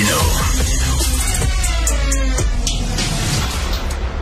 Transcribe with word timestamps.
Martino. 0.00 0.16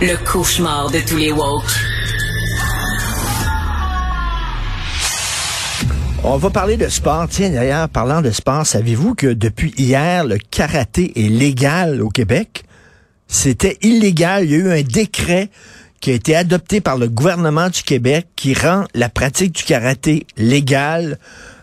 Le 0.01 0.17
cauchemar 0.25 0.91
de 0.91 1.01
tous 1.01 1.17
les 1.17 1.33
woke. 1.33 1.65
On 6.25 6.37
va 6.37 6.51
parler 6.51 6.77
de 6.77 6.89
sport. 6.89 7.27
Tiens, 7.29 7.51
d'ailleurs, 7.51 7.89
parlant 7.89 8.23
de 8.23 8.31
sport, 8.31 8.67
savez-vous 8.67 9.15
que 9.15 9.29
depuis 9.29 9.73
hier, 9.77 10.25
le 10.25 10.39
karaté 10.39 11.13
est 11.25 11.29
légal 11.29 12.03
au 12.03 12.09
Québec? 12.09 12.65
C'était 13.29 13.79
illégal. 13.83 14.45
Il 14.45 14.51
y 14.51 14.55
a 14.55 14.59
eu 14.59 14.73
un 14.73 14.83
décret 14.83 15.51
qui 16.01 16.11
a 16.11 16.15
été 16.15 16.35
adopté 16.35 16.81
par 16.81 16.97
le 16.97 17.09
gouvernement 17.09 17.69
du 17.69 17.83
Québec 17.83 18.27
qui 18.37 18.55
rend 18.55 18.85
la 18.95 19.09
pratique 19.09 19.55
du 19.55 19.63
karaté 19.63 20.27
légale. 20.37 21.19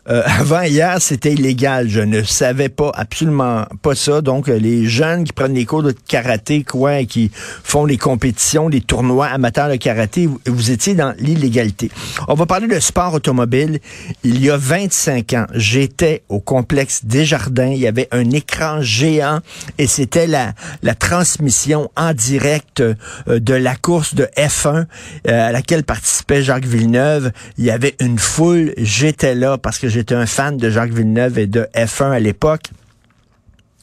Euh, 0.09 0.23
avant 0.39 0.61
hier, 0.61 0.97
c'était 1.01 1.33
illégal. 1.33 1.89
Je 1.89 2.01
ne 2.01 2.23
savais 2.23 2.69
pas 2.69 2.91
absolument 2.93 3.65
pas 3.81 3.95
ça. 3.95 4.21
Donc, 4.21 4.49
euh, 4.49 4.57
les 4.57 4.85
jeunes 4.85 5.23
qui 5.23 5.33
prennent 5.33 5.53
les 5.53 5.65
cours 5.65 5.83
de 5.83 5.91
karaté, 5.91 6.63
quoi, 6.63 6.99
et 6.99 7.05
qui 7.05 7.31
font 7.33 7.85
les 7.85 7.97
compétitions, 7.97 8.67
les 8.67 8.81
tournois 8.81 9.27
amateurs 9.27 9.69
de 9.69 9.75
karaté, 9.75 10.27
vous, 10.45 10.71
étiez 10.71 10.95
dans 10.95 11.13
l'illégalité. 11.19 11.91
On 12.27 12.33
va 12.33 12.45
parler 12.45 12.67
de 12.67 12.79
sport 12.79 13.13
automobile. 13.13 13.79
Il 14.23 14.43
y 14.43 14.49
a 14.49 14.57
25 14.57 15.33
ans, 15.33 15.45
j'étais 15.53 16.23
au 16.29 16.39
complexe 16.39 17.05
Desjardins. 17.05 17.67
Il 17.67 17.79
y 17.79 17.87
avait 17.87 18.07
un 18.11 18.29
écran 18.31 18.81
géant 18.81 19.39
et 19.77 19.87
c'était 19.87 20.27
la, 20.27 20.53
la 20.83 20.95
transmission 20.95 21.89
en 21.95 22.13
direct 22.13 22.81
euh, 22.81 22.95
de 23.27 23.53
la 23.53 23.75
course 23.75 24.15
de 24.15 24.27
F1 24.37 24.85
euh, 25.27 25.47
à 25.47 25.51
laquelle 25.51 25.83
participait 25.83 26.43
Jacques 26.43 26.65
Villeneuve. 26.65 27.31
Il 27.57 27.65
y 27.65 27.71
avait 27.71 27.95
une 27.99 28.19
foule. 28.19 28.73
J'étais 28.77 29.35
là 29.35 29.57
parce 29.57 29.79
que 29.79 29.89
j'étais 29.95 30.15
un 30.15 30.25
fan 30.25 30.57
de 30.57 30.69
Jacques 30.69 30.91
Villeneuve 30.91 31.39
et 31.39 31.47
de 31.47 31.67
F1 31.73 32.11
à 32.11 32.19
l'époque. 32.19 32.65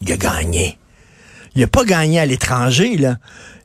Il 0.03 0.13
a 0.13 0.19
gagné. 0.19 0.77
Il 1.57 1.63
a 1.63 1.67
pas 1.67 1.85
gagné 1.85 2.21
à 2.21 2.27
l'étranger, 2.27 2.99
là. 2.99 3.17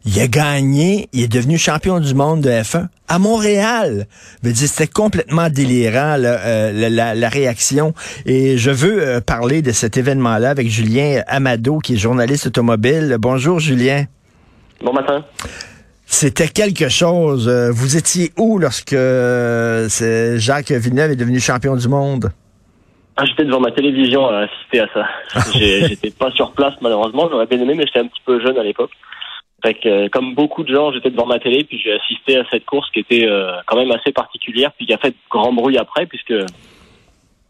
Il 0.06 0.18
a 0.22 0.28
gagné, 0.28 1.10
il 1.12 1.24
est 1.24 1.28
devenu 1.28 1.58
champion 1.58 2.00
du 2.00 2.14
monde 2.14 2.40
de 2.40 2.50
F1 2.50 2.88
à 3.10 3.20
Montréal. 3.20 4.08
C'était 4.56 4.88
complètement 4.88 5.50
délirant 5.50 6.16
euh, 6.20 6.90
la 6.90 7.30
réaction. 7.30 7.94
Et 8.26 8.58
je 8.58 8.72
veux 8.72 9.06
euh, 9.06 9.20
parler 9.20 9.62
de 9.62 9.74
cet 9.74 9.98
événement-là 9.98 10.50
avec 10.50 10.70
Julien 10.70 11.24
Amado, 11.28 11.80
qui 11.80 11.96
est 11.96 11.98
journaliste 11.98 12.48
automobile. 12.48 13.18
Bonjour 13.20 13.60
Julien. 13.60 14.06
Bon 14.82 14.94
matin. 14.94 15.26
C'était 16.10 16.48
quelque 16.48 16.90
chose. 16.90 17.48
Euh, 17.48 17.70
Vous 17.72 17.98
étiez 17.98 18.32
où 18.38 18.60
lorsque 18.60 18.94
euh, 18.94 19.88
Jacques 20.38 20.72
Villeneuve 20.72 21.12
est 21.12 21.16
devenu 21.16 21.40
champion 21.40 21.76
du 21.76 21.88
monde? 21.88 22.32
Ah, 23.18 23.26
j'étais 23.26 23.46
devant 23.46 23.60
ma 23.60 23.72
télévision 23.72 24.28
à 24.28 24.42
assister 24.44 24.80
à 24.80 24.88
ça. 24.94 25.50
J'étais 25.54 26.12
pas 26.12 26.32
sur 26.32 26.52
place 26.54 26.76
malheureusement, 26.82 27.28
j'aurais 27.30 27.48
bien 27.48 27.60
aimé, 27.60 27.74
mais 27.76 27.86
j'étais 27.88 28.00
un 28.00 28.08
petit 28.08 28.22
peu 28.26 28.40
jeune 28.40 28.58
à 28.58 28.64
l'époque. 28.64 28.92
Fait 29.64 29.74
que, 29.74 29.90
euh, 29.90 30.08
comme 30.10 30.36
beaucoup 30.36 30.64
de 30.64 30.74
gens, 30.74 30.92
j'étais 30.92 31.10
devant 31.10 31.26
ma 31.26 31.40
télé, 31.40 31.64
puis 31.64 31.80
j'ai 31.84 31.94
assisté 31.94 32.38
à 32.38 32.46
cette 32.52 32.66
course 32.66 32.90
qui 32.92 33.00
était 33.00 33.26
euh, 33.26 33.54
quand 33.66 33.76
même 33.76 33.92
assez 33.92 34.12
particulière, 34.12 34.72
puis 34.78 34.86
qui 34.86 34.94
a 34.94 35.00
fait 35.00 35.16
grand 35.32 35.52
bruit 35.52 35.80
après, 35.80 36.06
puisque 36.06 36.34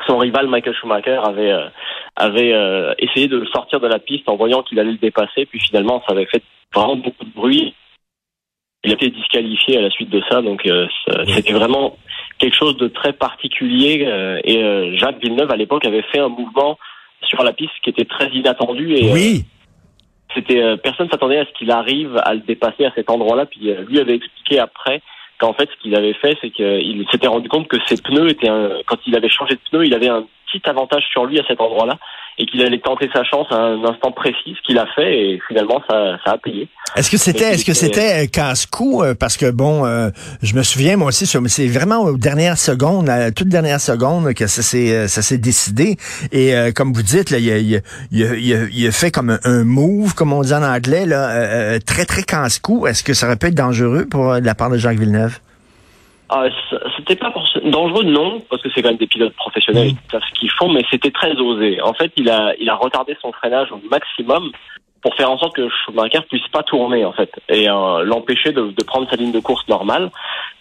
son 0.08 0.18
rival 0.18 0.48
Michael 0.48 0.74
Schumacher 0.76 1.20
avait 1.24 1.52
euh, 1.52 1.68
avait 2.16 2.54
euh, 2.54 2.94
essayé 2.98 3.28
de 3.28 3.38
le 3.38 3.46
sortir 3.48 3.80
de 3.80 3.88
la 3.88 4.00
piste 4.00 4.30
en 4.30 4.38
voyant 4.38 4.64
qu'il 4.64 4.80
allait 4.80 4.92
le 4.92 4.98
dépasser, 4.98 5.46
puis 5.46 5.60
finalement 5.60 6.02
ça 6.08 6.14
avait 6.14 6.26
fait 6.26 6.44
vraiment 6.74 6.96
beaucoup 6.96 7.26
de 7.26 7.34
bruit. 7.36 7.76
Il 8.88 8.92
a 8.92 8.96
été 8.96 9.10
disqualifié 9.10 9.78
à 9.78 9.82
la 9.82 9.90
suite 9.90 10.10
de 10.10 10.22
ça, 10.30 10.42
donc 10.42 10.66
euh, 10.66 10.88
c'était 11.28 11.52
vraiment 11.52 11.98
quelque 12.40 12.56
chose 12.56 12.78
de 12.78 12.88
très 12.88 13.12
particulier. 13.12 14.06
euh, 14.08 14.40
et 14.46 14.64
euh, 14.64 14.96
Jacques 14.96 15.20
Villeneuve 15.22 15.52
à 15.52 15.58
l'époque 15.58 15.84
avait 15.86 16.04
fait 16.04 16.20
un 16.20 16.30
mouvement 16.30 16.80
sur 17.24 17.44
la 17.44 17.52
piste 17.52 17.74
qui 17.84 17.90
était 17.90 18.06
très 18.06 18.30
inattendu 18.30 18.94
et 18.96 19.10
euh, 19.10 19.14
Oui. 19.14 19.44
c'était 20.34 20.62
euh, 20.64 20.78
personne 20.78 21.10
s'attendait 21.10 21.40
à 21.40 21.46
ce 21.46 21.52
qu'il 21.58 21.70
arrive 21.72 22.16
à 22.24 22.34
le 22.34 22.40
dépasser 22.40 22.86
à 22.86 22.92
cet 22.96 23.10
endroit-là. 23.10 23.46
Puis 23.46 23.72
euh, 23.72 23.84
lui 23.90 24.00
avait 24.00 24.16
expliqué 24.16 24.58
après 24.60 25.02
qu'en 25.38 25.52
fait 25.54 25.70
ce 25.70 25.82
qu'il 25.82 25.94
avait 25.96 26.14
fait, 26.14 26.38
c'est 26.42 26.50
qu'il 26.52 27.06
s'était 27.12 27.28
rendu 27.28 27.50
compte 27.50 27.68
que 27.68 27.78
ses 27.88 28.02
pneus 28.02 28.30
étaient 28.30 28.48
un- 28.50 28.70
quand 28.86 28.98
il 29.06 29.16
avait 29.18 29.30
changé 29.30 29.56
de 29.56 29.60
pneus, 29.70 29.86
il 29.86 29.94
avait 29.94 30.08
un 30.08 30.26
petit 30.50 30.62
avantage 30.70 31.04
sur 31.12 31.26
lui 31.26 31.40
à 31.40 31.44
cet 31.46 31.60
endroit-là 31.60 31.98
et 32.40 32.46
qu'il 32.46 32.62
allait 32.62 32.80
tenter 32.80 33.10
sa 33.12 33.24
chance 33.24 33.48
à 33.50 33.56
un 33.56 33.84
instant 33.84 34.12
précis, 34.12 34.56
ce 34.56 34.62
qu'il 34.66 34.78
a 34.78 34.86
fait 34.96 35.12
et 35.20 35.42
finalement 35.48 35.82
ça, 35.90 36.18
ça 36.24 36.32
a 36.34 36.38
payé. 36.38 36.68
Est-ce 36.96 37.10
que 37.10 37.18
c'était, 37.18 37.54
est-ce 37.54 37.66
que 37.66 37.74
c'était 37.74 38.24
euh, 38.24 38.28
casse-cou 38.32 39.02
euh, 39.04 39.16
parce 39.20 39.38
que 39.38 39.50
bon, 39.50 39.86
euh, 39.86 40.10
je 40.44 40.56
me 40.56 40.62
souviens 40.62 40.98
moi 40.98 41.08
aussi, 41.08 41.26
c'est 41.26 41.68
vraiment 41.68 42.02
aux 42.04 42.16
dernières 42.18 42.58
secondes, 42.58 43.10
à 43.10 43.18
la 43.18 43.32
toute 43.32 43.48
dernière 43.50 43.82
seconde 43.82 44.34
que 44.36 44.46
ça 44.48 44.62
s'est, 44.62 44.92
euh, 44.96 45.08
ça 45.08 45.22
s'est 45.24 45.40
décidé. 45.40 45.98
Et 46.32 46.56
euh, 46.56 46.72
comme 46.72 46.94
vous 46.94 47.02
dites, 47.02 47.32
là, 47.32 47.40
il 47.40 47.52
a, 47.52 47.58
il 47.58 47.76
a- 47.78 47.80
il 48.12 48.24
a- 48.24 48.36
il 48.36 48.54
a- 48.54 48.68
il 48.72 48.88
a 48.88 48.92
fait 48.92 49.10
comme 49.12 49.32
un, 49.32 49.40
un 49.44 49.64
move, 49.64 50.14
comme 50.14 50.32
on 50.32 50.42
dit 50.42 50.54
en 50.54 50.64
anglais, 50.64 51.06
là, 51.08 51.30
euh, 51.32 51.76
euh, 51.76 51.80
très 51.86 52.06
très 52.06 52.22
casse-cou. 52.24 52.86
Est-ce 52.88 53.04
que 53.04 53.14
ça 53.14 53.26
aurait 53.26 53.36
pu 53.38 53.48
être 53.48 53.56
dangereux 53.56 54.06
pour 54.10 54.32
euh, 54.32 54.40
de 54.40 54.46
la 54.46 54.54
part 54.56 54.70
de 54.70 54.78
Jacques 54.78 55.00
Villeneuve? 55.00 55.40
Ah, 56.30 56.44
c'était 56.98 57.16
pas 57.16 57.32
forcément 57.32 57.57
dangereux, 57.72 58.04
non, 58.04 58.42
parce 58.50 58.62
que 58.62 58.70
c'est 58.74 58.82
quand 58.82 58.90
même 58.90 58.98
des 58.98 59.08
pilotes 59.08 59.36
professionnels, 59.36 59.88
Mhm. 59.90 59.98
ils 60.06 60.12
savent 60.12 60.22
ce 60.34 60.40
qu'ils 60.40 60.52
font, 60.52 60.70
mais 60.70 60.84
c'était 60.90 61.12
très 61.12 61.36
osé. 61.36 61.82
En 61.82 61.94
fait, 61.94 62.12
il 62.18 62.30
a, 62.30 62.54
il 62.60 62.70
a 62.70 62.76
retardé 62.76 63.16
son 63.22 63.32
freinage 63.32 63.72
au 63.72 63.80
maximum 63.90 64.52
pour 65.02 65.14
faire 65.16 65.32
en 65.32 65.38
sorte 65.38 65.56
que 65.56 65.70
Schumacher 65.70 66.22
puisse 66.28 66.48
pas 66.52 66.64
tourner, 66.64 67.06
en 67.06 67.14
fait, 67.14 67.32
et 67.50 67.70
euh, 67.70 68.04
l'empêcher 68.04 68.52
de, 68.52 68.72
de 68.72 68.84
prendre 68.84 69.08
sa 69.10 69.16
ligne 69.16 69.32
de 69.32 69.40
course 69.40 69.68
normale. 69.68 70.10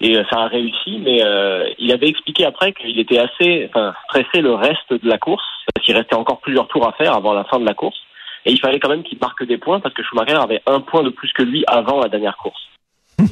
Et 0.00 0.16
euh, 0.16 0.24
ça 0.30 0.40
a 0.40 0.46
réussi, 0.48 0.98
mais 0.98 1.24
euh, 1.24 1.68
il 1.78 1.90
avait 1.90 2.08
expliqué 2.08 2.44
après 2.44 2.72
qu'il 2.72 2.98
était 3.00 3.18
assez 3.18 3.68
enfin, 3.70 3.94
stressé 4.04 4.42
le 4.42 4.54
reste 4.54 4.92
de 4.92 5.08
la 5.08 5.18
course, 5.18 5.44
parce 5.74 5.84
qu'il 5.84 5.96
restait 5.96 6.14
encore 6.14 6.40
plusieurs 6.40 6.68
tours 6.68 6.86
à 6.86 6.92
faire 6.92 7.14
avant 7.14 7.32
la 7.32 7.44
fin 7.44 7.58
de 7.58 7.64
la 7.64 7.74
course. 7.74 7.98
Et 8.44 8.52
il 8.52 8.60
fallait 8.60 8.78
quand 8.78 8.90
même 8.90 9.02
qu'il 9.02 9.18
marque 9.18 9.44
des 9.44 9.56
points, 9.58 9.80
parce 9.80 9.94
que 9.94 10.02
Schumacher 10.02 10.34
avait 10.36 10.62
un 10.66 10.80
point 10.80 11.02
de 11.02 11.08
plus 11.10 11.32
que 11.32 11.42
lui 11.42 11.64
avant 11.66 12.00
la 12.00 12.08
dernière 12.08 12.36
course. 12.36 12.62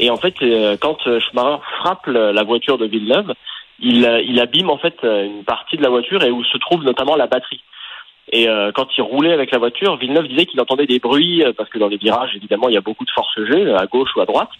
Et 0.00 0.08
en 0.10 0.16
fait, 0.16 0.34
euh, 0.42 0.76
quand 0.80 0.96
Schumacher 1.20 1.62
frappe 1.80 2.06
la 2.06 2.42
voiture 2.42 2.78
de 2.78 2.86
Villeneuve, 2.86 3.34
il, 3.80 4.04
euh, 4.04 4.22
il 4.22 4.40
abîme 4.40 4.70
en 4.70 4.78
fait 4.78 4.96
euh, 5.04 5.24
une 5.24 5.44
partie 5.44 5.76
de 5.76 5.82
la 5.82 5.90
voiture 5.90 6.22
et 6.22 6.30
où 6.30 6.44
se 6.44 6.58
trouve 6.58 6.84
notamment 6.84 7.16
la 7.16 7.26
batterie. 7.26 7.62
Et 8.32 8.48
euh, 8.48 8.72
quand 8.72 8.88
il 8.96 9.02
roulait 9.02 9.32
avec 9.32 9.50
la 9.50 9.58
voiture, 9.58 9.96
Villeneuve 9.96 10.28
disait 10.28 10.46
qu'il 10.46 10.60
entendait 10.60 10.86
des 10.86 10.98
bruits 10.98 11.44
euh, 11.44 11.52
parce 11.52 11.68
que 11.68 11.78
dans 11.78 11.88
les 11.88 11.98
virages, 11.98 12.34
évidemment, 12.34 12.68
il 12.68 12.74
y 12.74 12.78
a 12.78 12.82
beaucoup 12.82 13.04
de 13.04 13.10
force 13.10 13.38
G 13.44 13.72
à 13.74 13.86
gauche 13.86 14.10
ou 14.16 14.20
à 14.20 14.26
droite. 14.26 14.50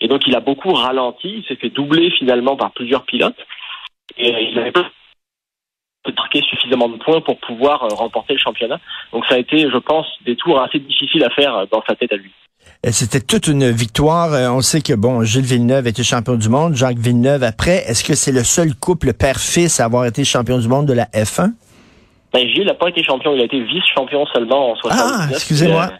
Et 0.00 0.06
donc, 0.06 0.26
il 0.26 0.36
a 0.36 0.40
beaucoup 0.40 0.72
ralenti. 0.72 1.38
Il 1.38 1.44
s'est 1.44 1.56
fait 1.56 1.70
doubler 1.70 2.10
finalement 2.12 2.56
par 2.56 2.70
plusieurs 2.70 3.04
pilotes. 3.04 3.44
Et 4.16 4.30
il 4.48 4.54
n'avait 4.54 4.72
pas 4.72 4.88
marqué 6.16 6.40
suffisamment 6.42 6.88
de 6.88 6.96
points 6.96 7.20
pour 7.20 7.38
pouvoir 7.40 7.80
remporter 7.80 8.34
le 8.34 8.38
championnat. 8.38 8.78
Donc, 9.12 9.26
ça 9.26 9.34
a 9.34 9.38
été, 9.38 9.68
je 9.68 9.78
pense, 9.78 10.06
des 10.24 10.36
tours 10.36 10.60
assez 10.60 10.78
difficiles 10.78 11.24
à 11.24 11.30
faire 11.30 11.66
dans 11.66 11.82
sa 11.86 11.96
tête 11.96 12.12
à 12.12 12.16
lui. 12.16 12.32
Euh, 12.86 12.90
C'était 12.92 13.20
toute 13.20 13.46
une 13.48 13.70
victoire. 13.70 14.32
Euh, 14.32 14.50
On 14.50 14.60
sait 14.60 14.80
que 14.80 14.92
bon, 14.94 15.22
Gilles 15.22 15.44
Villeneuve 15.44 15.86
était 15.86 16.02
champion 16.02 16.34
du 16.36 16.48
monde, 16.48 16.74
Jacques 16.74 16.98
Villeneuve 16.98 17.42
après. 17.42 17.84
Est-ce 17.88 18.04
que 18.04 18.14
c'est 18.14 18.32
le 18.32 18.44
seul 18.44 18.74
couple 18.74 19.12
père-fils 19.12 19.80
à 19.80 19.84
avoir 19.84 20.04
été 20.06 20.24
champion 20.24 20.58
du 20.58 20.68
monde 20.68 20.86
de 20.86 20.92
la 20.92 21.06
F1? 21.06 21.52
Ben, 22.32 22.46
Gilles 22.46 22.66
n'a 22.66 22.74
pas 22.74 22.88
été 22.88 23.02
champion, 23.02 23.34
il 23.34 23.40
a 23.40 23.44
été 23.44 23.60
vice-champion 23.60 24.26
seulement 24.26 24.72
en 24.72 24.76
79. 24.76 25.16
Ah, 25.18 25.26
excusez-moi. 25.32 25.90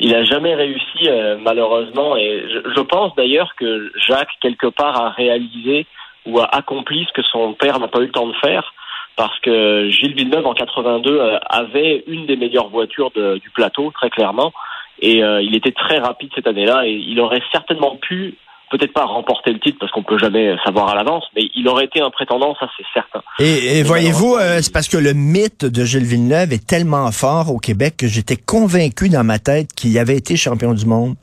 Il 0.00 0.14
a, 0.14 0.18
il 0.20 0.22
a 0.22 0.24
jamais 0.24 0.54
réussi, 0.54 1.08
euh, 1.08 1.36
malheureusement. 1.42 2.16
Et 2.16 2.42
je, 2.48 2.70
je 2.76 2.80
pense 2.82 3.14
d'ailleurs 3.16 3.52
que 3.58 3.90
Jacques, 4.06 4.28
quelque 4.40 4.68
part, 4.68 4.96
a 5.00 5.10
réalisé 5.10 5.86
ou 6.26 6.38
a 6.40 6.44
accompli 6.54 7.06
ce 7.08 7.12
que 7.12 7.26
son 7.32 7.54
père 7.54 7.80
n'a 7.80 7.88
pas 7.88 7.98
eu 8.00 8.06
le 8.06 8.12
temps 8.12 8.28
de 8.28 8.34
faire. 8.40 8.72
Parce 9.18 9.38
que 9.40 9.90
Gilles 9.90 10.14
Villeneuve 10.14 10.46
en 10.46 10.54
82 10.54 11.10
euh, 11.10 11.38
avait 11.50 12.04
une 12.06 12.24
des 12.26 12.36
meilleures 12.36 12.68
voitures 12.70 13.10
de- 13.14 13.36
du 13.38 13.50
plateau, 13.50 13.90
très 13.90 14.08
clairement, 14.10 14.52
et 15.02 15.22
euh, 15.22 15.42
il 15.42 15.54
était 15.56 15.72
très 15.72 15.98
rapide 15.98 16.30
cette 16.34 16.46
année-là, 16.46 16.86
et 16.86 16.92
il 16.92 17.18
aurait 17.20 17.42
certainement 17.52 17.96
pu, 17.96 18.36
peut-être 18.70 18.92
pas 18.92 19.04
remporter 19.04 19.52
le 19.52 19.58
titre 19.58 19.78
parce 19.80 19.90
qu'on 19.90 20.04
peut 20.04 20.18
jamais 20.18 20.54
savoir 20.64 20.88
à 20.88 20.94
l'avance, 20.94 21.24
mais 21.34 21.50
il 21.56 21.66
aurait 21.68 21.86
été 21.86 22.00
un 22.00 22.10
prétendant, 22.10 22.54
ça 22.60 22.68
c'est 22.76 22.86
certain. 22.94 23.22
Et, 23.40 23.78
et 23.78 23.82
voyez-vous, 23.82 24.36
euh, 24.36 24.58
c'est 24.62 24.72
parce 24.72 24.88
que 24.88 24.96
le 24.98 25.14
mythe 25.14 25.64
de 25.64 25.84
Gilles 25.84 26.04
Villeneuve 26.06 26.52
est 26.52 26.64
tellement 26.64 27.10
fort 27.10 27.52
au 27.52 27.58
Québec 27.58 27.94
que 27.98 28.06
j'étais 28.06 28.36
convaincu 28.36 29.08
dans 29.08 29.24
ma 29.24 29.40
tête 29.40 29.72
qu'il 29.76 29.98
avait 29.98 30.16
été 30.16 30.36
champion 30.36 30.74
du 30.74 30.86
monde. 30.86 31.14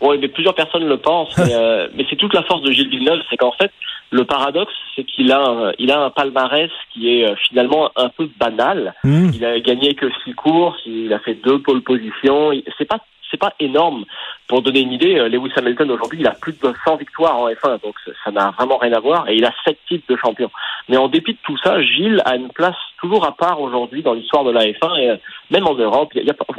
Oui, 0.00 0.16
mais 0.20 0.28
plusieurs 0.28 0.54
personnes 0.54 0.86
le 0.86 0.98
pensent, 0.98 1.36
mais, 1.38 1.44
euh, 1.54 1.88
mais 1.96 2.04
c'est 2.08 2.16
toute 2.16 2.34
la 2.34 2.42
force 2.44 2.62
de 2.62 2.70
Gilles 2.72 2.88
Villeneuve, 2.90 3.20
c'est 3.28 3.36
qu'en 3.36 3.52
fait, 3.52 3.70
le 4.10 4.24
paradoxe, 4.24 4.72
c'est 4.94 5.04
qu'il 5.04 5.32
a, 5.32 5.40
un- 5.40 5.72
il 5.78 5.90
a 5.90 6.00
un 6.04 6.10
palmarès 6.10 6.70
qui 6.92 7.08
est 7.18 7.28
euh, 7.30 7.34
finalement 7.48 7.90
un 7.96 8.08
peu 8.10 8.28
banal. 8.38 8.94
Hmm. 9.04 9.30
Il 9.34 9.44
a 9.44 9.58
gagné 9.60 9.94
que 9.94 10.06
six 10.24 10.34
courses, 10.34 10.80
il 10.86 11.12
a 11.12 11.18
fait 11.18 11.34
deux 11.34 11.60
pole 11.60 11.82
positions. 11.82 12.50
C'est 12.78 12.84
pas, 12.88 12.98
c'est 13.34 13.40
pas 13.40 13.52
énorme. 13.58 14.04
Pour 14.46 14.62
donner 14.62 14.80
une 14.80 14.92
idée, 14.92 15.18
euh, 15.18 15.28
Lewis 15.28 15.50
Hamilton 15.56 15.90
aujourd'hui, 15.90 16.20
il 16.20 16.26
a 16.28 16.30
plus 16.30 16.52
de 16.52 16.72
100 16.84 16.96
victoires 16.96 17.36
en 17.36 17.48
F1, 17.48 17.78
donc 17.82 17.96
ça- 18.24 18.30
n'a 18.30 18.52
vraiment 18.52 18.76
rien 18.76 18.92
à 18.92 19.00
voir, 19.00 19.28
et 19.28 19.34
il 19.34 19.44
a 19.44 19.52
sept 19.64 19.76
titres 19.88 20.04
de 20.08 20.16
champion. 20.16 20.50
Mais 20.88 20.96
en 20.96 21.08
dépit 21.08 21.32
de 21.32 21.38
tout 21.42 21.56
ça, 21.58 21.82
Gilles 21.82 22.22
a 22.24 22.36
une 22.36 22.50
place 22.52 22.76
toujours 23.00 23.26
à 23.26 23.32
part 23.32 23.60
aujourd'hui 23.60 24.02
dans 24.02 24.12
l'histoire 24.12 24.44
de 24.44 24.52
la 24.52 24.64
F1, 24.66 24.96
et 25.00 25.10
euh, 25.10 25.16
même 25.50 25.66
en 25.66 25.74
Europe, 25.74 26.12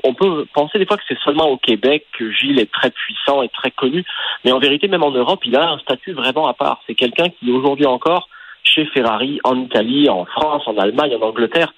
on 0.03 0.13
peut 0.13 0.45
penser 0.53 0.79
des 0.79 0.85
fois 0.85 0.97
que 0.97 1.03
c'est 1.07 1.19
seulement 1.19 1.47
au 1.49 1.57
Québec 1.57 2.05
que 2.17 2.29
Gilles 2.31 2.59
est 2.59 2.71
très 2.71 2.91
puissant 2.91 3.41
et 3.41 3.49
très 3.49 3.71
connu, 3.71 4.03
mais 4.43 4.51
en 4.51 4.59
vérité, 4.59 4.87
même 4.89 5.03
en 5.03 5.11
Europe, 5.11 5.41
il 5.45 5.55
a 5.55 5.69
un 5.69 5.79
statut 5.79 6.11
vraiment 6.11 6.47
à 6.47 6.53
part. 6.53 6.81
C'est 6.87 6.95
quelqu'un 6.95 7.29
qui 7.29 7.51
aujourd'hui 7.51 7.85
encore, 7.85 8.27
chez 8.63 8.85
Ferrari, 8.87 9.39
en 9.43 9.57
Italie, 9.59 10.09
en 10.09 10.25
France, 10.25 10.63
en 10.65 10.77
Allemagne, 10.77 11.15
en 11.15 11.25
Angleterre, 11.25 11.71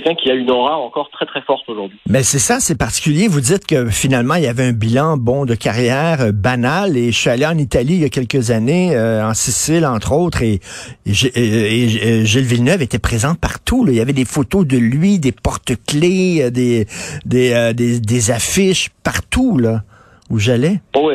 quelqu'un 0.00 0.14
qui 0.14 0.30
a 0.30 0.34
une 0.34 0.50
aura 0.50 0.76
encore 0.78 1.08
très 1.10 1.24
très 1.26 1.40
forte 1.42 1.68
aujourd'hui. 1.68 1.98
Mais 2.08 2.22
c'est 2.22 2.38
ça, 2.38 2.60
c'est 2.60 2.76
particulier. 2.76 3.28
Vous 3.28 3.40
dites 3.40 3.66
que 3.66 3.88
finalement, 3.88 4.34
il 4.34 4.42
y 4.44 4.46
avait 4.46 4.64
un 4.64 4.72
bilan 4.72 5.16
bon 5.16 5.44
de 5.44 5.54
carrière 5.54 6.20
euh, 6.20 6.32
banal. 6.32 6.96
Et 6.96 7.12
je 7.12 7.18
suis 7.18 7.30
allé 7.30 7.46
en 7.46 7.56
Italie 7.56 7.94
il 7.94 8.00
y 8.00 8.04
a 8.04 8.08
quelques 8.08 8.50
années, 8.50 8.94
euh, 8.94 9.26
en 9.26 9.34
Sicile 9.34 9.86
entre 9.86 10.12
autres, 10.12 10.42
et, 10.42 10.60
et, 11.06 11.10
et- 11.34 12.08
et- 12.20 12.26
Gilles 12.26 12.44
Villeneuve 12.44 12.82
était 12.82 12.98
présent 12.98 13.34
partout. 13.34 13.84
là. 13.84 13.92
Il 13.92 13.96
y 13.96 14.00
avait 14.00 14.12
des 14.12 14.24
photos 14.24 14.66
de 14.66 14.76
lui, 14.76 15.18
des 15.18 15.32
porte-clés, 15.32 16.42
euh, 16.42 16.50
des, 16.50 16.86
des, 17.24 17.52
euh, 17.52 17.72
des, 17.72 18.00
des 18.00 18.30
affiches 18.30 18.90
partout 19.02 19.58
là 19.58 19.82
où 20.28 20.38
j'allais. 20.38 20.80
Oh 20.96 21.10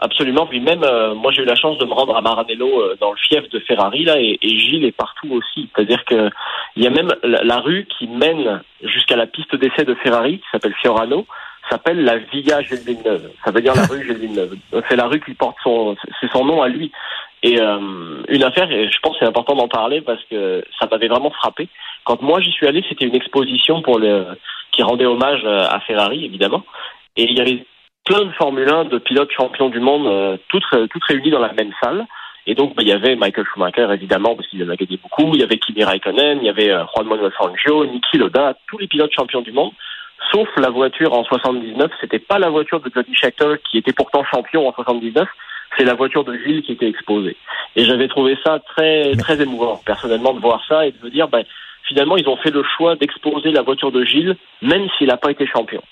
absolument. 0.00 0.46
Puis 0.46 0.60
même, 0.60 0.82
euh, 0.84 1.14
moi 1.14 1.32
j'ai 1.32 1.42
eu 1.42 1.46
la 1.46 1.54
chance 1.54 1.78
de 1.78 1.84
me 1.84 1.92
rendre 1.92 2.16
à 2.16 2.20
Maranello 2.20 2.80
euh, 2.80 2.96
dans 3.00 3.10
le 3.10 3.16
fief 3.16 3.48
de 3.50 3.58
Ferrari 3.60 4.04
là, 4.04 4.20
et, 4.20 4.38
et 4.42 4.58
Gilles 4.58 4.84
est 4.84 4.96
partout 4.96 5.32
aussi. 5.32 5.68
C'est-à-dire 5.74 6.04
que 6.04 6.30
il 6.76 6.84
y 6.84 6.86
a 6.86 6.90
même 6.90 7.12
la, 7.22 7.42
la 7.42 7.58
rue 7.58 7.86
qui 7.98 8.06
mène 8.06 8.62
jusqu'à 8.82 9.16
la 9.16 9.26
piste 9.26 9.54
d'essai 9.56 9.84
de 9.84 9.94
Ferrari, 9.94 10.38
qui 10.38 10.46
s'appelle 10.52 10.74
Fiorano, 10.74 11.26
s'appelle 11.70 12.04
la 12.04 12.18
Via 12.18 12.62
Gilles 12.62 12.84
Villeneuve. 12.86 13.30
Ça 13.44 13.50
veut 13.50 13.60
dire 13.60 13.74
la 13.74 13.86
rue 13.86 14.04
Gilles 14.04 14.18
Villeneuve. 14.18 14.56
C'est 14.88 14.96
la 14.96 15.06
rue 15.06 15.20
qui 15.20 15.34
porte 15.34 15.56
son, 15.62 15.96
c'est 16.20 16.30
son 16.30 16.44
nom 16.44 16.62
à 16.62 16.68
lui. 16.68 16.92
Et 17.42 17.60
euh, 17.60 18.22
une 18.28 18.42
affaire, 18.42 18.70
et 18.70 18.90
je 18.90 18.98
pense 19.00 19.12
que 19.12 19.18
c'est 19.20 19.28
important 19.28 19.54
d'en 19.54 19.68
parler 19.68 20.00
parce 20.00 20.22
que 20.30 20.64
ça 20.80 20.88
m'avait 20.90 21.08
vraiment 21.08 21.30
frappé. 21.30 21.68
Quand 22.04 22.22
moi 22.22 22.40
j'y 22.40 22.50
suis 22.50 22.66
allé, 22.66 22.84
c'était 22.88 23.04
une 23.04 23.14
exposition 23.14 23.82
pour 23.82 23.98
le 23.98 24.26
qui 24.72 24.82
rendait 24.82 25.06
hommage 25.06 25.42
euh, 25.44 25.66
à 25.68 25.80
Ferrari 25.80 26.24
évidemment, 26.24 26.64
et 27.16 27.24
il 27.24 27.36
y 27.36 27.40
avait 27.40 27.64
plein 28.06 28.24
de 28.24 28.32
Formule 28.32 28.72
1 28.72 28.84
de 28.84 28.98
pilotes 28.98 29.32
champions 29.32 29.68
du 29.68 29.80
monde, 29.80 30.06
euh, 30.06 30.36
toutes, 30.48 30.64
toutes 30.90 31.04
réunies 31.04 31.30
dans 31.30 31.40
la 31.40 31.52
même 31.52 31.72
salle. 31.82 32.06
Et 32.46 32.54
donc, 32.54 32.76
bah, 32.76 32.82
il 32.82 32.88
y 32.88 32.92
avait 32.92 33.16
Michael 33.16 33.44
Schumacher, 33.52 33.88
évidemment, 33.92 34.36
parce 34.36 34.48
qu'il 34.48 34.62
en 34.62 34.74
gagné 34.74 34.98
beaucoup. 35.02 35.34
Il 35.34 35.40
y 35.40 35.42
avait 35.42 35.58
Kimi 35.58 35.82
Raikkonen, 35.82 36.38
il 36.38 36.44
y 36.44 36.48
avait 36.48 36.70
euh, 36.70 36.84
Juan 36.94 37.08
Manuel 37.08 37.32
Fangio, 37.36 37.84
Niki 37.84 38.18
Loda, 38.18 38.54
tous 38.68 38.78
les 38.78 38.86
pilotes 38.86 39.12
champions 39.12 39.42
du 39.42 39.50
monde. 39.50 39.72
Sauf 40.30 40.48
la 40.56 40.70
voiture 40.70 41.12
en 41.12 41.24
79, 41.24 41.90
c'était 42.00 42.20
pas 42.20 42.38
la 42.38 42.48
voiture 42.48 42.80
de 42.80 42.90
Jody 42.94 43.14
Scheckter, 43.14 43.54
qui 43.68 43.78
était 43.78 43.92
pourtant 43.92 44.24
champion 44.24 44.68
en 44.68 44.72
79. 44.72 45.28
C'est 45.76 45.84
la 45.84 45.94
voiture 45.94 46.24
de 46.24 46.38
Gilles 46.38 46.62
qui 46.62 46.72
était 46.72 46.88
exposée. 46.88 47.36
Et 47.74 47.84
j'avais 47.84 48.08
trouvé 48.08 48.38
ça 48.44 48.60
très, 48.60 49.14
très 49.16 49.42
émouvant, 49.42 49.80
personnellement, 49.84 50.32
de 50.32 50.40
voir 50.40 50.62
ça 50.68 50.86
et 50.86 50.92
de 50.92 51.04
me 51.04 51.10
dire, 51.10 51.28
bah, 51.28 51.40
finalement, 51.82 52.16
ils 52.16 52.28
ont 52.28 52.36
fait 52.36 52.50
le 52.50 52.62
choix 52.76 52.94
d'exposer 52.94 53.50
la 53.50 53.62
voiture 53.62 53.90
de 53.90 54.04
Gilles, 54.04 54.36
même 54.62 54.88
s'il 54.96 55.08
n'a 55.08 55.16
pas 55.16 55.32
été 55.32 55.46
champion. 55.46 55.82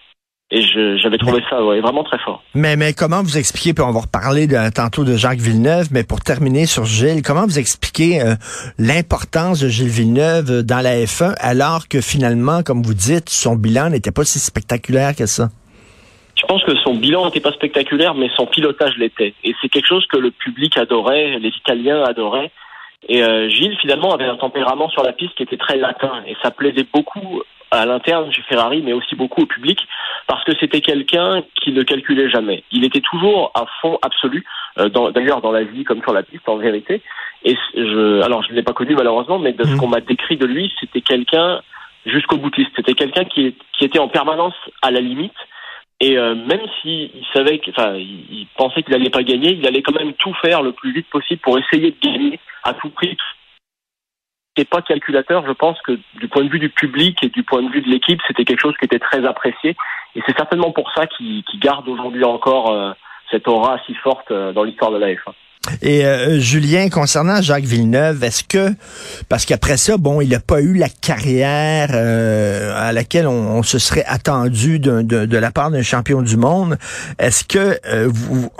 Et 0.50 0.62
j'avais 0.98 1.18
trouvé 1.18 1.42
ça 1.50 1.64
ouais, 1.64 1.80
vraiment 1.80 2.04
très 2.04 2.18
fort. 2.18 2.42
Mais, 2.54 2.76
mais 2.76 2.92
comment 2.92 3.22
vous 3.22 3.38
expliquez, 3.38 3.72
puis 3.74 3.82
on 3.82 3.90
va 3.92 4.00
reparler 4.00 4.46
de- 4.46 4.70
tantôt 4.72 5.02
de 5.02 5.16
Jacques 5.16 5.38
Villeneuve, 5.40 5.88
mais 5.90 6.04
pour 6.04 6.20
terminer 6.20 6.66
sur 6.66 6.84
Gilles, 6.84 7.22
comment 7.22 7.44
vous 7.44 7.58
expliquez 7.58 8.20
euh, 8.20 8.34
l'importance 8.78 9.60
de 9.60 9.68
Gilles 9.68 9.88
Villeneuve 9.88 10.50
euh, 10.50 10.62
dans 10.62 10.80
la 10.80 10.96
F1 10.96 11.34
alors 11.40 11.88
que 11.88 12.00
finalement, 12.00 12.62
comme 12.62 12.82
vous 12.82 12.94
dites, 12.94 13.30
son 13.30 13.56
bilan 13.56 13.90
n'était 13.90 14.12
pas 14.12 14.24
si 14.24 14.38
spectaculaire 14.38 15.16
que 15.16 15.26
ça? 15.26 15.48
Je 16.36 16.46
pense 16.46 16.62
que 16.64 16.76
son 16.84 16.94
bilan 16.94 17.24
n'était 17.24 17.40
pas 17.40 17.52
spectaculaire, 17.52 18.14
mais 18.14 18.28
son 18.36 18.46
pilotage 18.46 18.96
l'était. 18.98 19.34
Et 19.44 19.54
c'est 19.62 19.68
quelque 19.68 19.86
chose 19.86 20.06
que 20.12 20.18
le 20.18 20.30
public 20.30 20.76
adorait, 20.76 21.38
les 21.38 21.48
Italiens 21.48 22.02
adoraient. 22.04 22.50
Et 23.08 23.22
euh, 23.22 23.48
Gilles, 23.48 23.76
finalement, 23.80 24.12
avait 24.14 24.24
un 24.26 24.36
tempérament 24.36 24.88
sur 24.90 25.02
la 25.02 25.12
piste 25.12 25.34
qui 25.36 25.42
était 25.42 25.56
très 25.56 25.78
latin. 25.78 26.22
Et 26.26 26.34
ça 26.42 26.50
plaisait 26.50 26.86
beaucoup 26.92 27.40
à 27.70 27.86
l'interne 27.86 28.32
chez 28.32 28.42
Ferrari, 28.42 28.82
mais 28.82 28.92
aussi 28.92 29.14
beaucoup 29.16 29.42
au 29.42 29.46
public, 29.46 29.78
parce 30.26 30.44
que 30.44 30.52
c'était 30.60 30.80
quelqu'un 30.80 31.42
qui 31.62 31.72
ne 31.72 31.82
calculait 31.82 32.30
jamais. 32.30 32.62
Il 32.70 32.84
était 32.84 33.00
toujours 33.00 33.50
à 33.54 33.64
fond 33.80 33.98
absolu, 34.02 34.44
euh, 34.78 34.88
d'ailleurs 35.10 35.40
dans 35.40 35.52
la 35.52 35.64
vie 35.64 35.84
comme 35.84 36.00
sur 36.02 36.12
la 36.12 36.22
piste, 36.22 36.48
en 36.48 36.56
vérité. 36.56 37.02
Et 37.44 37.56
je, 37.74 38.22
alors, 38.22 38.42
je 38.42 38.50
ne 38.50 38.54
l'ai 38.56 38.62
pas 38.62 38.72
connu 38.72 38.94
malheureusement, 38.94 39.38
mais 39.38 39.52
de 39.52 39.64
ce 39.64 39.70
Mhm. 39.70 39.76
qu'on 39.78 39.88
m'a 39.88 40.00
décrit 40.00 40.36
de 40.36 40.46
lui, 40.46 40.72
c'était 40.80 41.02
quelqu'un 41.02 41.60
jusqu'au 42.06 42.36
boutiste. 42.36 42.70
C'était 42.76 42.94
quelqu'un 42.94 43.24
qui, 43.24 43.54
qui 43.72 43.84
était 43.84 43.98
en 43.98 44.08
permanence 44.08 44.54
à 44.82 44.90
la 44.90 45.00
limite. 45.00 45.34
Et 46.00 46.18
euh, 46.18 46.34
même 46.34 46.60
s'il 46.80 47.10
savait, 47.32 47.58
que, 47.58 47.70
enfin, 47.70 47.94
il, 47.94 48.24
il 48.30 48.46
pensait 48.56 48.82
qu'il 48.82 48.94
allait 48.94 49.10
pas 49.10 49.22
gagner, 49.22 49.52
il 49.52 49.66
allait 49.66 49.82
quand 49.82 49.94
même 49.98 50.12
tout 50.14 50.34
faire 50.42 50.62
le 50.62 50.72
plus 50.72 50.92
vite 50.92 51.06
possible 51.08 51.40
pour 51.40 51.58
essayer 51.58 51.90
de 51.92 51.96
gagner 52.02 52.38
à 52.62 52.74
tout 52.74 52.90
prix. 52.90 53.16
C'est 54.56 54.68
pas 54.68 54.82
calculateur. 54.82 55.44
Je 55.46 55.52
pense 55.52 55.80
que 55.82 55.98
du 56.20 56.28
point 56.28 56.44
de 56.44 56.50
vue 56.50 56.60
du 56.60 56.70
public 56.70 57.18
et 57.22 57.28
du 57.28 57.42
point 57.42 57.62
de 57.62 57.70
vue 57.70 57.82
de 57.82 57.88
l'équipe, 57.88 58.20
c'était 58.26 58.44
quelque 58.44 58.60
chose 58.60 58.74
qui 58.78 58.84
était 58.84 59.00
très 59.00 59.26
apprécié. 59.26 59.76
Et 60.14 60.22
c'est 60.26 60.36
certainement 60.36 60.70
pour 60.70 60.90
ça 60.94 61.06
qu'il 61.06 61.42
qu'il 61.44 61.60
garde 61.60 61.88
aujourd'hui 61.88 62.24
encore 62.24 62.70
euh, 62.70 62.92
cette 63.30 63.48
aura 63.48 63.80
si 63.86 63.94
forte 63.94 64.30
euh, 64.30 64.52
dans 64.52 64.62
l'histoire 64.62 64.92
de 64.92 64.98
la 64.98 65.08
F1. 65.08 65.32
Et 65.82 66.04
euh, 66.04 66.38
Julien, 66.38 66.88
concernant 66.88 67.40
Jacques 67.40 67.64
Villeneuve, 67.64 68.22
est-ce 68.22 68.44
que, 68.44 68.70
parce 69.28 69.44
qu'après 69.46 69.76
ça, 69.76 69.96
bon, 69.96 70.20
il 70.20 70.28
n'a 70.28 70.40
pas 70.40 70.60
eu 70.60 70.74
la 70.74 70.88
carrière 70.88 71.90
euh, 71.92 72.74
à 72.76 72.92
laquelle 72.92 73.26
on, 73.26 73.58
on 73.58 73.62
se 73.62 73.78
serait 73.78 74.04
attendu 74.06 74.78
de, 74.78 75.02
de, 75.02 75.24
de 75.24 75.38
la 75.38 75.50
part 75.50 75.70
d'un 75.70 75.82
champion 75.82 76.22
du 76.22 76.36
monde, 76.36 76.76
est-ce 77.18 77.44
que 77.44 77.78
euh, 77.86 78.08
vous, 78.12 78.50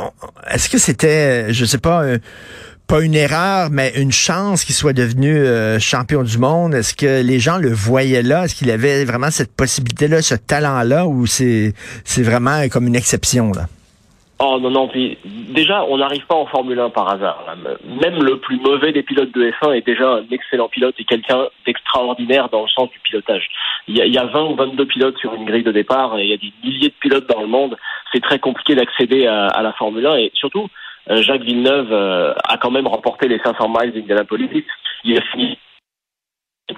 est-ce 0.50 0.68
que 0.68 0.78
c'était, 0.78 1.52
je 1.52 1.64
sais 1.64 1.78
pas, 1.78 2.04
euh, 2.04 2.18
pas 2.86 3.00
une 3.00 3.14
erreur, 3.14 3.70
mais 3.70 3.92
une 3.96 4.12
chance 4.12 4.64
qu'il 4.64 4.74
soit 4.74 4.92
devenu 4.92 5.34
euh, 5.36 5.78
champion 5.78 6.22
du 6.22 6.38
monde? 6.38 6.74
Est-ce 6.74 6.94
que 6.94 7.22
les 7.22 7.38
gens 7.38 7.58
le 7.58 7.70
voyaient 7.72 8.22
là? 8.22 8.44
Est-ce 8.44 8.54
qu'il 8.54 8.70
avait 8.70 9.04
vraiment 9.04 9.30
cette 9.30 9.54
possibilité-là, 9.56 10.22
ce 10.22 10.34
talent-là, 10.34 11.06
ou 11.06 11.26
c'est 11.26 11.72
vraiment 12.18 12.68
comme 12.68 12.86
une 12.86 12.96
exception 12.96 13.52
là? 13.52 13.66
Oh 14.40 14.58
non, 14.60 14.70
non, 14.70 14.88
puis 14.88 15.16
déjà, 15.24 15.84
on 15.84 15.98
n'arrive 15.98 16.26
pas 16.26 16.34
en 16.34 16.46
Formule 16.46 16.78
1 16.78 16.90
par 16.90 17.08
hasard. 17.08 17.44
là. 17.46 17.54
Même 18.02 18.20
le 18.20 18.38
plus 18.40 18.58
mauvais 18.58 18.90
des 18.92 19.04
pilotes 19.04 19.32
de 19.32 19.50
F1 19.50 19.74
est 19.76 19.86
déjà 19.86 20.14
un 20.14 20.24
excellent 20.32 20.68
pilote 20.68 20.94
et 20.98 21.04
quelqu'un 21.04 21.46
d'extraordinaire 21.64 22.48
dans 22.48 22.62
le 22.62 22.68
sens 22.68 22.90
du 22.90 22.98
pilotage. 22.98 23.48
Il 23.86 23.96
y, 23.96 24.02
a, 24.02 24.06
il 24.06 24.12
y 24.12 24.18
a 24.18 24.24
20 24.26 24.42
ou 24.50 24.56
22 24.56 24.86
pilotes 24.86 25.18
sur 25.18 25.34
une 25.34 25.44
grille 25.44 25.62
de 25.62 25.70
départ 25.70 26.18
et 26.18 26.24
il 26.24 26.30
y 26.30 26.34
a 26.34 26.36
des 26.36 26.52
milliers 26.64 26.88
de 26.88 26.94
pilotes 27.00 27.28
dans 27.28 27.42
le 27.42 27.46
monde. 27.46 27.76
C'est 28.12 28.22
très 28.22 28.40
compliqué 28.40 28.74
d'accéder 28.74 29.28
à, 29.28 29.46
à 29.46 29.62
la 29.62 29.72
Formule 29.72 30.04
1 30.04 30.16
et 30.16 30.32
surtout, 30.34 30.68
Jacques 31.08 31.42
Villeneuve 31.42 31.92
euh, 31.92 32.32
a 32.48 32.56
quand 32.56 32.70
même 32.70 32.86
remporté 32.86 33.28
les 33.28 33.38
500 33.40 33.68
miles 33.68 33.92
d'Indianapolis. 33.92 34.64
Il 35.04 35.18
a 35.18 35.22
fini 35.32 35.58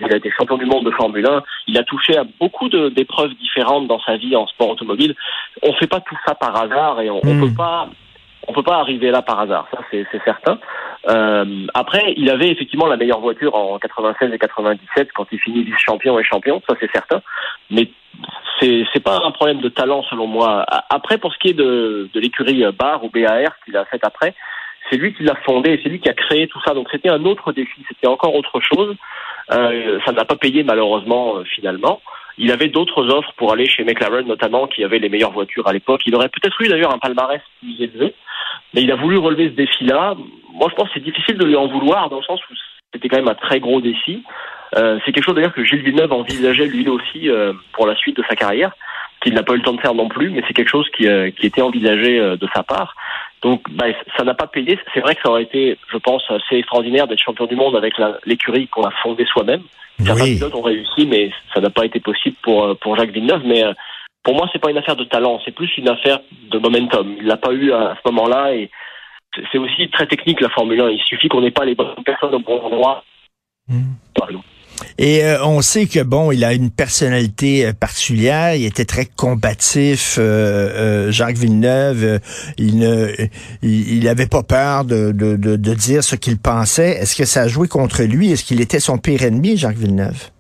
il 0.00 0.12
a 0.12 0.16
été 0.16 0.30
champion 0.36 0.56
du 0.56 0.66
monde 0.66 0.84
de 0.84 0.90
Formule 0.90 1.24
1. 1.26 1.42
Il 1.68 1.78
a 1.78 1.84
touché 1.84 2.16
à 2.18 2.24
beaucoup 2.40 2.68
d'épreuves 2.68 3.32
différentes 3.34 3.86
dans 3.86 4.00
sa 4.00 4.16
vie 4.16 4.34
en 4.34 4.46
sport 4.48 4.70
automobile. 4.70 5.14
On 5.62 5.72
fait 5.74 5.86
pas 5.86 6.00
tout 6.00 6.16
ça 6.26 6.34
par 6.34 6.56
hasard 6.60 7.00
et 7.00 7.08
on, 7.08 7.20
on 7.24 7.34
Mm. 7.34 7.40
peut 7.40 7.54
pas, 7.56 7.88
on 8.48 8.52
peut 8.52 8.64
pas 8.64 8.78
arriver 8.78 9.12
là 9.12 9.22
par 9.22 9.38
hasard. 9.38 9.68
Ça, 9.70 9.78
c'est 9.90 10.04
c'est 10.10 10.22
certain. 10.24 10.58
Euh, 11.08 11.66
après, 11.74 12.14
il 12.16 12.30
avait 12.30 12.50
effectivement 12.50 12.86
la 12.86 12.96
meilleure 12.96 13.20
voiture 13.20 13.54
en 13.54 13.78
96 13.78 14.32
et 14.32 14.38
97 14.38 15.12
quand 15.12 15.26
il 15.30 15.38
finit 15.38 15.62
vice-champion 15.62 16.18
et 16.18 16.24
champion. 16.24 16.62
Ça, 16.68 16.74
c'est 16.80 16.90
certain. 16.90 17.22
Mais 17.70 17.90
c'est 18.60 18.84
c'est 18.92 19.02
pas 19.02 19.20
un 19.24 19.30
problème 19.30 19.60
de 19.60 19.68
talent 19.68 20.02
selon 20.04 20.26
moi. 20.26 20.64
Après, 20.90 21.18
pour 21.18 21.32
ce 21.32 21.38
qui 21.38 21.48
est 21.48 21.54
de, 21.54 22.08
de 22.12 22.20
l'écurie 22.20 22.64
Bar 22.72 23.04
ou 23.04 23.10
BAR 23.10 23.52
qu'il 23.64 23.76
a 23.76 23.84
fait 23.84 24.00
après, 24.02 24.34
c'est 24.90 24.96
lui 24.96 25.14
qui 25.14 25.22
l'a 25.22 25.34
fondé, 25.44 25.80
c'est 25.82 25.88
lui 25.88 26.00
qui 26.00 26.08
a 26.08 26.14
créé 26.14 26.46
tout 26.48 26.60
ça. 26.64 26.74
Donc 26.74 26.88
c'était 26.90 27.08
un 27.08 27.24
autre 27.24 27.52
défi, 27.52 27.84
c'était 27.88 28.06
encore 28.06 28.34
autre 28.34 28.60
chose. 28.60 28.96
Euh, 29.52 29.98
ça 30.04 30.12
n'a 30.12 30.24
pas 30.24 30.36
payé 30.36 30.62
malheureusement 30.62 31.36
euh, 31.36 31.44
finalement. 31.44 32.00
Il 32.38 32.50
avait 32.52 32.68
d'autres 32.68 33.08
offres 33.10 33.32
pour 33.36 33.52
aller 33.52 33.66
chez 33.66 33.84
McLaren 33.84 34.26
notamment, 34.26 34.66
qui 34.66 34.84
avait 34.84 34.98
les 34.98 35.08
meilleures 35.08 35.32
voitures 35.32 35.66
à 35.66 35.72
l'époque. 35.72 36.02
Il 36.06 36.14
aurait 36.14 36.28
peut-être 36.28 36.60
eu 36.60 36.68
d'ailleurs 36.68 36.94
un 36.94 36.98
palmarès 36.98 37.40
plus 37.60 37.80
élevé, 37.80 38.14
mais 38.74 38.82
il 38.82 38.92
a 38.92 38.96
voulu 38.96 39.16
relever 39.16 39.48
ce 39.48 39.54
défi-là. 39.54 40.16
Moi, 40.56 40.68
je 40.70 40.74
pense 40.74 40.88
que 40.88 40.94
c'est 40.94 41.04
difficile 41.04 41.36
de 41.36 41.44
lui 41.44 41.56
en 41.56 41.68
vouloir 41.68 42.08
dans 42.08 42.16
le 42.16 42.22
sens 42.22 42.40
où 42.50 42.54
c'était 42.92 43.08
quand 43.08 43.18
même 43.18 43.28
un 43.28 43.34
très 43.34 43.60
gros 43.60 43.80
défi. 43.80 44.22
Euh, 44.76 44.98
c'est 45.04 45.12
quelque 45.12 45.24
chose 45.24 45.34
d'ailleurs 45.34 45.52
que 45.52 45.64
Gilles 45.64 45.82
Villeneuve 45.82 46.12
envisageait 46.12 46.66
lui 46.66 46.88
aussi 46.88 47.28
euh, 47.28 47.52
pour 47.72 47.86
la 47.86 47.94
suite 47.94 48.16
de 48.16 48.24
sa 48.28 48.36
carrière, 48.36 48.72
qu'il 49.22 49.34
n'a 49.34 49.42
pas 49.42 49.52
eu 49.52 49.58
le 49.58 49.62
temps 49.62 49.74
de 49.74 49.80
faire 49.80 49.94
non 49.94 50.08
plus, 50.08 50.30
mais 50.30 50.42
c'est 50.46 50.54
quelque 50.54 50.70
chose 50.70 50.88
qui, 50.96 51.06
euh, 51.06 51.30
qui 51.30 51.46
était 51.46 51.62
envisagé 51.62 52.18
de 52.18 52.48
sa 52.54 52.62
part. 52.62 52.94
Donc 53.42 53.62
bah, 53.70 53.86
ça 54.16 54.24
n'a 54.24 54.34
pas 54.34 54.46
payé. 54.46 54.78
C'est 54.94 55.00
vrai 55.00 55.14
que 55.14 55.20
ça 55.22 55.30
aurait 55.30 55.42
été, 55.42 55.78
je 55.92 55.98
pense, 55.98 56.22
assez 56.30 56.56
extraordinaire 56.56 57.06
d'être 57.06 57.22
champion 57.22 57.46
du 57.46 57.54
monde 57.54 57.76
avec 57.76 57.94
l'écurie 58.24 58.66
qu'on 58.68 58.84
a 58.84 58.90
fondée 59.02 59.26
soi-même. 59.26 59.62
Certains 60.04 60.24
Oui. 60.24 60.34
pilotes 60.36 60.54
ont 60.54 60.62
réussi, 60.62 61.06
mais 61.06 61.30
ça 61.54 61.60
n'a 61.60 61.70
pas 61.70 61.84
été 61.84 62.00
possible 62.00 62.36
pour 62.42 62.76
pour 62.78 62.96
Jacques 62.96 63.12
Villeneuve. 63.12 63.42
Mais 63.44 63.62
pour 64.22 64.34
moi, 64.34 64.48
c'est 64.52 64.58
pas 64.58 64.70
une 64.70 64.78
affaire 64.78 64.96
de 64.96 65.04
talent, 65.04 65.40
c'est 65.44 65.54
plus 65.54 65.70
une 65.78 65.88
affaire 65.88 66.18
de 66.50 66.58
momentum. 66.58 67.14
Il 67.20 67.26
l'a 67.26 67.36
pas 67.36 67.52
eu 67.52 67.72
à 67.72 67.96
ce 68.02 68.10
moment-là 68.10 68.54
et 68.54 68.70
c'est- 69.52 69.58
aussi 69.58 69.88
très 69.90 70.06
technique 70.06 70.40
la 70.40 70.48
Formule 70.50 70.80
1. 70.80 70.88
Il 70.90 71.00
suffit 71.06 71.28
qu'on 71.28 71.40
n'ait 71.40 71.50
pas 71.50 71.64
les 71.64 71.74
bonnes 71.74 71.94
personnes 72.04 72.34
au 72.34 72.40
bon 72.40 72.58
endroit. 72.60 73.04
Exemple. 73.68 74.44
Et 74.98 75.24
euh, 75.24 75.42
on 75.44 75.62
sait 75.62 75.86
que 75.86 76.00
bon, 76.02 76.32
il 76.32 76.44
a 76.44 76.52
une 76.52 76.70
personnalité 76.70 77.66
euh, 77.66 77.72
particulière. 77.72 78.54
Il 78.54 78.64
était 78.66 78.84
très 78.84 79.06
combatif, 79.06 80.16
euh, 80.18 81.10
Jacques 81.10 81.36
Villeneuve. 81.38 82.20
il 82.58 82.78
ne, 82.78 83.08
il, 83.62 83.98
il 83.98 84.08
avait 84.08 84.26
pas 84.26 84.42
peur 84.42 84.84
de, 84.84 85.12
de, 85.12 85.36
de, 85.36 85.56
de 85.56 85.74
dire 85.74 86.04
ce 86.04 86.14
qu'il 86.14 86.38
pensait. 86.38 86.90
Est-ce 86.90 87.16
que 87.16 87.24
ça 87.24 87.42
a 87.42 87.48
joué 87.48 87.68
contre 87.68 88.02
lui? 88.04 88.30
Est-ce 88.32 88.44
qu'il 88.44 88.60
était 88.60 88.80
son 88.80 88.98
pire 88.98 89.22
ennemi, 89.22 89.56
Jacques 89.56 89.78
Villeneuve? 89.78 90.30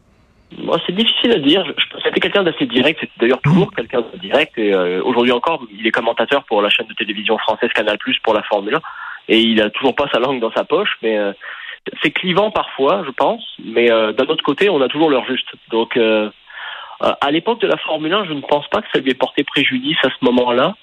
C'est 0.86 0.94
difficile 0.94 1.32
à 1.32 1.38
dire. 1.38 1.64
C'était 2.02 2.20
quelqu'un 2.20 2.42
d'assez 2.42 2.66
direct. 2.66 3.00
C'était 3.00 3.12
d'ailleurs 3.20 3.40
toujours 3.40 3.72
quelqu'un 3.74 4.02
de 4.12 4.18
direct. 4.18 4.56
Et 4.58 4.72
euh, 4.72 5.02
aujourd'hui 5.02 5.32
encore, 5.32 5.62
il 5.76 5.86
est 5.86 5.90
commentateur 5.90 6.44
pour 6.44 6.62
la 6.62 6.70
chaîne 6.70 6.86
de 6.86 6.94
télévision 6.94 7.36
française 7.38 7.70
Canal+ 7.74 7.98
pour 8.22 8.34
la 8.34 8.42
Formule 8.42 8.76
1. 8.76 8.80
Et 9.28 9.40
il 9.40 9.60
a 9.60 9.70
toujours 9.70 9.94
pas 9.94 10.08
sa 10.12 10.20
langue 10.20 10.40
dans 10.40 10.52
sa 10.52 10.64
poche. 10.64 10.96
Mais 11.02 11.18
euh, 11.18 11.32
c'est 12.02 12.10
clivant 12.10 12.50
parfois, 12.50 13.02
je 13.04 13.10
pense. 13.10 13.44
Mais 13.64 13.90
euh, 13.90 14.12
d'un 14.12 14.26
autre 14.26 14.44
côté, 14.44 14.68
on 14.68 14.80
a 14.80 14.88
toujours 14.88 15.10
leur 15.10 15.26
juste. 15.26 15.48
Donc, 15.70 15.98
à 17.00 17.30
l'époque 17.30 17.60
de 17.60 17.66
la 17.66 17.76
Formule 17.76 18.12
1, 18.12 18.26
je 18.26 18.32
ne 18.32 18.40
pense 18.40 18.68
pas 18.68 18.80
que 18.80 18.88
ça 18.92 19.00
lui 19.00 19.10
ait 19.10 19.14
porté 19.14 19.44
préjudice 19.44 19.98
à 20.04 20.08
ce 20.08 20.24
moment-là. 20.24 20.74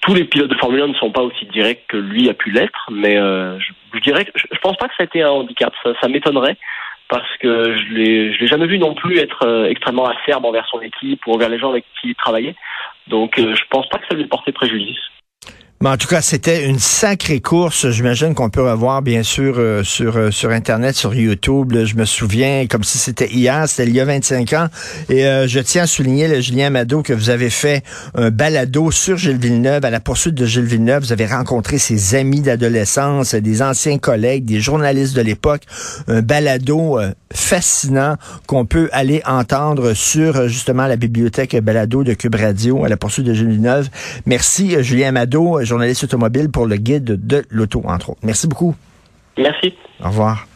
Tous 0.00 0.14
les 0.14 0.24
pilotes 0.24 0.50
de 0.50 0.56
Formule 0.56 0.82
1 0.82 0.88
ne 0.88 0.94
sont 0.94 1.10
pas 1.10 1.22
aussi 1.22 1.46
directs 1.46 1.86
que 1.88 1.96
lui 1.96 2.28
a 2.28 2.34
pu 2.34 2.50
l'être, 2.50 2.90
mais 2.90 3.16
je, 3.16 3.72
je 3.94 4.00
dirais 4.00 4.26
je, 4.34 4.58
pense 4.58 4.76
pas 4.76 4.88
que 4.88 4.94
ça 4.96 5.04
a 5.04 5.06
été 5.06 5.22
un 5.22 5.30
handicap. 5.30 5.72
Ça 6.00 6.08
m'étonnerait 6.08 6.58
parce 7.08 7.36
que 7.38 7.76
je 7.76 7.92
l'ai 7.92 8.32
je 8.32 8.40
l'ai 8.40 8.46
jamais 8.46 8.66
vu 8.66 8.78
non 8.78 8.94
plus 8.94 9.18
être 9.18 9.46
euh, 9.46 9.68
extrêmement 9.68 10.06
acerbe 10.06 10.44
envers 10.44 10.66
son 10.66 10.80
équipe 10.80 11.26
ou 11.26 11.32
envers 11.32 11.48
les 11.48 11.58
gens 11.58 11.70
avec 11.70 11.84
qui 12.00 12.08
il 12.08 12.14
travaillait. 12.14 12.54
Donc 13.06 13.38
euh, 13.38 13.54
je 13.54 13.62
pense 13.70 13.88
pas 13.88 13.98
que 13.98 14.06
ça 14.08 14.14
lui 14.14 14.22
ait 14.22 14.26
porté 14.26 14.52
préjudice. 14.52 14.98
Mais 15.80 15.90
en 15.90 15.96
tout 15.96 16.08
cas, 16.08 16.22
c'était 16.22 16.64
une 16.66 16.78
sacrée 16.78 17.40
course. 17.40 17.90
J'imagine 17.90 18.32
qu'on 18.34 18.48
peut 18.48 18.62
revoir, 18.62 19.02
bien 19.02 19.22
sûr, 19.22 19.56
euh, 19.58 19.82
sur 19.82 20.16
euh, 20.16 20.30
sur 20.30 20.50
Internet, 20.50 20.94
sur 20.94 21.14
YouTube. 21.14 21.74
je 21.84 21.96
me 21.96 22.04
souviens, 22.04 22.66
comme 22.66 22.84
si 22.84 22.96
c'était 22.96 23.28
hier, 23.28 23.68
c'était 23.68 23.90
il 23.90 23.94
y 23.94 24.00
a 24.00 24.04
25 24.04 24.52
ans. 24.54 24.68
Et 25.10 25.26
euh, 25.26 25.46
je 25.46 25.60
tiens 25.60 25.82
à 25.82 25.86
souligner, 25.86 26.40
Julien 26.40 26.70
Mado, 26.70 27.02
que 27.02 27.12
vous 27.12 27.28
avez 27.28 27.50
fait 27.50 27.82
un 28.14 28.30
balado 28.30 28.90
sur 28.90 29.18
Gilles 29.18 29.36
Villeneuve, 29.36 29.84
à 29.84 29.90
la 29.90 30.00
poursuite 30.00 30.34
de 30.34 30.46
Gilles 30.46 30.64
Villeneuve. 30.64 31.02
Vous 31.02 31.12
avez 31.12 31.26
rencontré 31.26 31.76
ses 31.76 32.14
amis 32.14 32.40
d'adolescence, 32.40 33.34
des 33.34 33.60
anciens 33.60 33.98
collègues, 33.98 34.46
des 34.46 34.60
journalistes 34.60 35.14
de 35.14 35.22
l'époque. 35.22 35.62
Un 36.08 36.22
balado 36.22 36.98
fascinant 37.34 38.14
qu'on 38.46 38.64
peut 38.64 38.88
aller 38.92 39.20
entendre 39.26 39.92
sur 39.92 40.48
justement 40.48 40.86
la 40.86 40.96
bibliothèque 40.96 41.56
balado 41.56 42.04
de 42.04 42.14
Cube 42.14 42.36
Radio 42.36 42.84
à 42.84 42.88
la 42.88 42.96
poursuite 42.96 43.26
de 43.26 43.34
Gilles 43.34 43.48
Villeneuve. 43.48 43.88
Merci, 44.24 44.76
Julien 44.82 45.12
Mado, 45.12 45.63
journaliste 45.64 46.04
automobile 46.04 46.50
pour 46.50 46.66
le 46.66 46.76
guide 46.76 47.26
de 47.26 47.44
l'auto, 47.50 47.82
entre 47.84 48.10
autres. 48.10 48.20
Merci 48.22 48.46
beaucoup. 48.46 48.74
Merci. 49.36 49.74
Au 50.02 50.08
revoir. 50.08 50.46